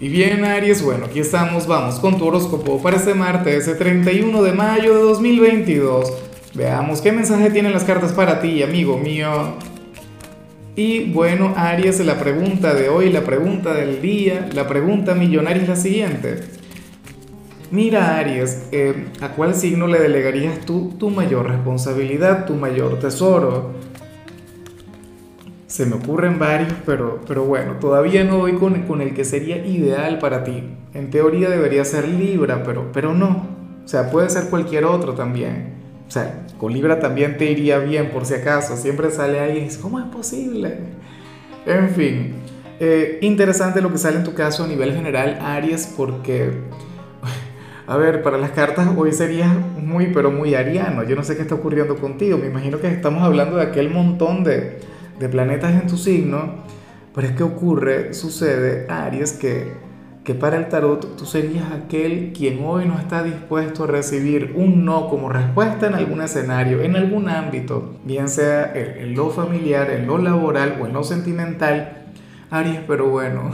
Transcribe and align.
Y 0.00 0.08
bien, 0.08 0.46
Aries, 0.46 0.82
bueno, 0.82 1.04
aquí 1.04 1.20
estamos, 1.20 1.66
vamos 1.66 2.00
con 2.00 2.16
tu 2.16 2.26
horóscopo 2.26 2.80
para 2.80 2.96
este 2.96 3.12
martes, 3.12 3.68
ese 3.68 3.74
31 3.74 4.42
de 4.42 4.52
mayo 4.52 4.94
de 4.94 5.02
2022. 5.02 6.10
Veamos 6.54 7.02
qué 7.02 7.12
mensaje 7.12 7.50
tienen 7.50 7.74
las 7.74 7.84
cartas 7.84 8.12
para 8.14 8.40
ti, 8.40 8.62
amigo 8.62 8.96
mío. 8.96 9.56
Y 10.74 11.12
bueno, 11.12 11.52
Aries, 11.54 12.00
la 12.00 12.18
pregunta 12.18 12.72
de 12.72 12.88
hoy, 12.88 13.12
la 13.12 13.24
pregunta 13.24 13.74
del 13.74 14.00
día, 14.00 14.48
la 14.54 14.66
pregunta 14.66 15.14
millonaria 15.14 15.64
es 15.64 15.68
la 15.68 15.76
siguiente. 15.76 16.44
Mira, 17.70 18.16
Aries, 18.16 18.68
eh, 18.72 19.08
¿a 19.20 19.28
cuál 19.32 19.54
signo 19.54 19.86
le 19.86 19.98
delegarías 19.98 20.60
tú 20.64 20.94
tu 20.98 21.10
mayor 21.10 21.46
responsabilidad, 21.46 22.46
tu 22.46 22.54
mayor 22.54 22.98
tesoro? 23.00 23.74
Se 25.70 25.86
me 25.86 25.94
ocurren 25.94 26.40
varios, 26.40 26.72
pero, 26.84 27.20
pero 27.28 27.44
bueno, 27.44 27.74
todavía 27.74 28.24
no 28.24 28.38
voy 28.38 28.54
con, 28.54 28.82
con 28.88 29.00
el 29.00 29.14
que 29.14 29.24
sería 29.24 29.64
ideal 29.64 30.18
para 30.18 30.42
ti. 30.42 30.64
En 30.94 31.10
teoría 31.10 31.48
debería 31.48 31.84
ser 31.84 32.08
Libra, 32.08 32.64
pero, 32.64 32.90
pero 32.92 33.14
no. 33.14 33.46
O 33.84 33.86
sea, 33.86 34.10
puede 34.10 34.28
ser 34.30 34.50
cualquier 34.50 34.84
otro 34.84 35.14
también. 35.14 35.74
O 36.08 36.10
sea, 36.10 36.44
con 36.58 36.72
Libra 36.72 36.98
también 36.98 37.38
te 37.38 37.48
iría 37.48 37.78
bien 37.78 38.10
por 38.10 38.26
si 38.26 38.34
acaso. 38.34 38.76
Siempre 38.76 39.12
sale 39.12 39.38
ahí 39.38 39.58
y 39.58 39.60
dices, 39.60 39.78
¿cómo 39.78 40.00
es 40.00 40.06
posible? 40.06 40.76
En 41.64 41.90
fin, 41.90 42.32
eh, 42.80 43.20
interesante 43.22 43.80
lo 43.80 43.92
que 43.92 43.98
sale 43.98 44.16
en 44.16 44.24
tu 44.24 44.34
caso 44.34 44.64
a 44.64 44.66
nivel 44.66 44.92
general, 44.92 45.38
Aries, 45.40 45.94
porque, 45.96 46.50
a 47.86 47.96
ver, 47.96 48.24
para 48.24 48.38
las 48.38 48.50
cartas 48.50 48.88
hoy 48.96 49.12
sería 49.12 49.46
muy, 49.46 50.08
pero 50.08 50.32
muy 50.32 50.56
ariano. 50.56 51.04
Yo 51.04 51.14
no 51.14 51.22
sé 51.22 51.36
qué 51.36 51.42
está 51.42 51.54
ocurriendo 51.54 51.94
contigo. 51.94 52.38
Me 52.38 52.48
imagino 52.48 52.80
que 52.80 52.88
estamos 52.88 53.22
hablando 53.22 53.58
de 53.58 53.62
aquel 53.62 53.88
montón 53.88 54.42
de 54.42 54.98
de 55.20 55.28
planetas 55.28 55.80
en 55.80 55.86
tu 55.86 55.98
signo, 55.98 56.54
pero 57.14 57.26
es 57.26 57.34
que 57.34 57.42
ocurre, 57.42 58.14
sucede, 58.14 58.86
Aries, 58.88 59.32
que, 59.32 59.74
que 60.24 60.34
para 60.34 60.56
el 60.56 60.68
tarot 60.68 61.16
tú 61.16 61.26
serías 61.26 61.70
aquel 61.72 62.32
quien 62.32 62.64
hoy 62.64 62.86
no 62.86 62.98
está 62.98 63.22
dispuesto 63.22 63.84
a 63.84 63.86
recibir 63.86 64.54
un 64.56 64.86
no 64.86 65.08
como 65.08 65.28
respuesta 65.28 65.88
en 65.88 65.94
algún 65.94 66.22
escenario, 66.22 66.80
en 66.80 66.96
algún 66.96 67.28
ámbito, 67.28 67.98
bien 68.02 68.30
sea 68.30 68.72
en, 68.74 69.14
lo 69.14 69.28
familiar, 69.28 69.90
en 69.90 70.06
lo 70.06 70.16
laboral 70.16 70.78
o 70.80 70.86
en 70.86 70.94
lo 70.94 71.04
sentimental. 71.04 71.98
Aries, 72.50 72.80
pero 72.88 73.10
bueno, 73.10 73.50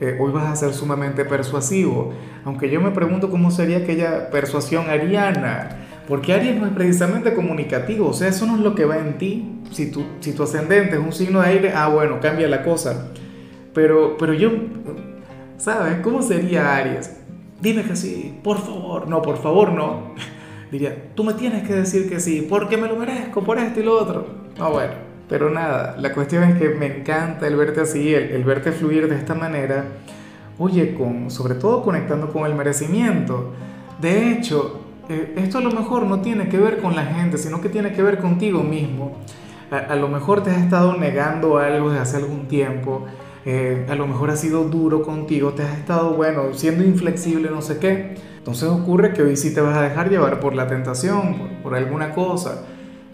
eh, 0.00 0.16
hoy 0.18 0.32
vas 0.32 0.46
a 0.46 0.56
ser 0.56 0.72
sumamente 0.72 1.26
persuasivo, 1.26 2.14
aunque 2.46 2.70
yo 2.70 2.80
me 2.80 2.92
pregunto 2.92 3.30
cómo 3.30 3.50
sería 3.50 3.78
aquella 3.78 4.30
persuasión 4.30 4.88
ariana 4.88 5.79
porque 6.10 6.34
Aries 6.34 6.56
no 6.56 6.66
es 6.66 6.72
precisamente 6.72 7.34
comunicativo, 7.34 8.08
o 8.08 8.12
sea, 8.12 8.26
eso 8.26 8.44
no 8.44 8.56
es 8.56 8.62
lo 8.62 8.74
que 8.74 8.84
va 8.84 8.98
en 8.98 9.16
ti. 9.16 9.60
Si 9.70 9.92
tu, 9.92 10.04
si 10.18 10.32
tu 10.32 10.42
ascendente 10.42 10.96
es 10.96 11.00
un 11.00 11.12
signo 11.12 11.40
de 11.40 11.46
aire, 11.46 11.72
ah, 11.72 11.86
bueno, 11.86 12.18
cambia 12.20 12.48
la 12.48 12.64
cosa. 12.64 13.12
Pero, 13.72 14.16
pero 14.18 14.34
yo, 14.34 14.50
¿sabes? 15.56 16.00
¿Cómo 16.02 16.20
sería 16.20 16.74
Aries? 16.74 17.16
Dime 17.60 17.84
que 17.84 17.94
sí, 17.94 18.36
por 18.42 18.58
favor. 18.58 19.06
No, 19.06 19.22
por 19.22 19.40
favor, 19.40 19.70
no. 19.70 20.16
Diría, 20.72 21.12
tú 21.14 21.22
me 21.22 21.34
tienes 21.34 21.62
que 21.62 21.74
decir 21.74 22.08
que 22.08 22.18
sí, 22.18 22.44
porque 22.50 22.76
me 22.76 22.88
lo 22.88 22.96
merezco, 22.96 23.44
por 23.44 23.60
esto 23.60 23.78
y 23.78 23.84
lo 23.84 23.96
otro. 23.96 24.26
No, 24.58 24.72
bueno, 24.72 24.94
pero 25.28 25.48
nada, 25.48 25.94
la 25.96 26.12
cuestión 26.12 26.42
es 26.42 26.58
que 26.58 26.70
me 26.70 26.86
encanta 26.86 27.46
el 27.46 27.54
verte 27.54 27.82
así, 27.82 28.12
el, 28.12 28.32
el 28.32 28.42
verte 28.42 28.72
fluir 28.72 29.08
de 29.08 29.14
esta 29.14 29.36
manera. 29.36 29.84
Oye, 30.58 30.92
con, 30.92 31.30
sobre 31.30 31.54
todo 31.54 31.84
conectando 31.84 32.32
con 32.32 32.46
el 32.46 32.56
merecimiento. 32.56 33.52
De 34.00 34.32
hecho, 34.32 34.89
esto 35.08 35.58
a 35.58 35.60
lo 35.60 35.70
mejor 35.70 36.04
no 36.04 36.20
tiene 36.20 36.48
que 36.48 36.58
ver 36.58 36.78
con 36.78 36.94
la 36.94 37.04
gente, 37.04 37.38
sino 37.38 37.60
que 37.60 37.68
tiene 37.68 37.92
que 37.92 38.02
ver 38.02 38.18
contigo 38.18 38.62
mismo. 38.62 39.16
A, 39.70 39.94
lo 39.94 40.08
mejor 40.08 40.42
te 40.42 40.50
has 40.50 40.58
estado 40.58 40.96
negando 40.96 41.58
algo 41.58 41.90
desde 41.90 42.02
hace 42.02 42.16
algún 42.16 42.48
tiempo, 42.48 43.06
eh, 43.44 43.86
a 43.88 43.94
lo 43.94 44.06
mejor 44.08 44.30
has 44.30 44.40
sido 44.40 44.64
duro 44.64 45.02
contigo, 45.02 45.52
te 45.52 45.62
has 45.62 45.78
estado, 45.78 46.14
bueno, 46.14 46.52
siendo 46.54 46.84
inflexible, 46.84 47.50
no 47.50 47.62
sé 47.62 47.78
qué. 47.78 48.16
Entonces 48.38 48.68
ocurre 48.68 49.12
que 49.12 49.22
hoy 49.22 49.36
sí 49.36 49.54
te 49.54 49.60
vas 49.60 49.76
a 49.76 49.82
dejar 49.82 50.10
llevar 50.10 50.40
por 50.40 50.54
la 50.54 50.66
tentación, 50.66 51.34
por, 51.34 51.48
por 51.62 51.74
alguna 51.76 52.12
cosa. 52.12 52.64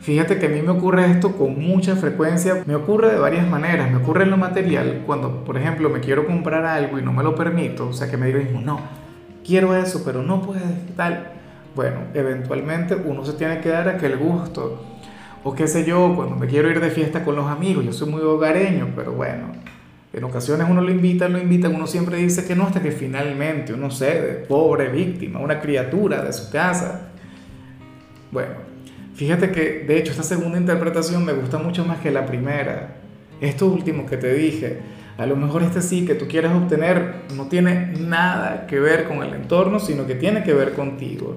Fíjate 0.00 0.38
que 0.38 0.46
a 0.46 0.48
mí 0.48 0.62
me 0.62 0.70
ocurre 0.70 1.10
esto 1.10 1.32
con 1.32 1.58
mucha 1.60 1.96
frecuencia, 1.96 2.62
me 2.64 2.74
ocurre 2.74 3.12
de 3.12 3.18
varias 3.18 3.46
maneras, 3.48 3.90
me 3.90 3.98
ocurre 3.98 4.24
en 4.24 4.30
lo 4.30 4.36
material, 4.36 5.02
cuando 5.04 5.44
por 5.44 5.58
ejemplo 5.58 5.90
me 5.90 6.00
quiero 6.00 6.26
comprar 6.26 6.64
algo 6.64 6.98
y 6.98 7.02
no 7.02 7.12
me 7.12 7.22
lo 7.22 7.34
permito, 7.34 7.88
o 7.88 7.92
sea 7.92 8.08
que 8.10 8.16
me 8.16 8.26
digo 8.32 8.60
no, 8.60 8.80
quiero 9.44 9.74
eso, 9.74 10.02
pero 10.04 10.22
no 10.22 10.42
puedes, 10.42 10.62
tal 10.96 11.32
bueno, 11.76 11.98
eventualmente 12.14 12.94
uno 12.94 13.22
se 13.24 13.34
tiene 13.34 13.60
que 13.60 13.68
dar 13.68 13.86
aquel 13.86 14.16
gusto. 14.16 14.82
O 15.44 15.54
qué 15.54 15.68
sé 15.68 15.84
yo, 15.84 16.14
cuando 16.16 16.34
me 16.34 16.46
quiero 16.46 16.70
ir 16.70 16.80
de 16.80 16.90
fiesta 16.90 17.22
con 17.22 17.36
los 17.36 17.46
amigos, 17.46 17.84
yo 17.84 17.92
soy 17.92 18.10
muy 18.10 18.22
hogareño, 18.22 18.94
pero 18.96 19.12
bueno, 19.12 19.52
en 20.12 20.24
ocasiones 20.24 20.66
uno 20.68 20.80
lo 20.80 20.90
invita, 20.90 21.28
lo 21.28 21.38
invita, 21.38 21.68
uno 21.68 21.86
siempre 21.86 22.16
dice 22.16 22.46
que 22.46 22.56
no, 22.56 22.64
hasta 22.64 22.80
que 22.80 22.92
finalmente 22.92 23.74
uno 23.74 23.90
cede, 23.90 24.46
pobre 24.48 24.88
víctima, 24.88 25.38
una 25.38 25.60
criatura 25.60 26.24
de 26.24 26.32
su 26.32 26.50
casa. 26.50 27.10
Bueno, 28.32 28.54
fíjate 29.14 29.52
que 29.52 29.84
de 29.86 29.98
hecho 29.98 30.12
esta 30.12 30.22
segunda 30.22 30.58
interpretación 30.58 31.26
me 31.26 31.34
gusta 31.34 31.58
mucho 31.58 31.84
más 31.84 31.98
que 31.98 32.10
la 32.10 32.24
primera. 32.24 32.96
Esto 33.38 33.66
último 33.66 34.06
que 34.06 34.16
te 34.16 34.32
dije, 34.32 34.78
a 35.18 35.26
lo 35.26 35.36
mejor 35.36 35.62
este 35.62 35.82
sí 35.82 36.06
que 36.06 36.14
tú 36.14 36.26
quieres 36.26 36.52
obtener 36.52 37.26
no 37.36 37.48
tiene 37.48 37.92
nada 38.00 38.66
que 38.66 38.80
ver 38.80 39.04
con 39.04 39.22
el 39.22 39.34
entorno, 39.34 39.78
sino 39.78 40.06
que 40.06 40.14
tiene 40.14 40.42
que 40.42 40.54
ver 40.54 40.72
contigo. 40.72 41.36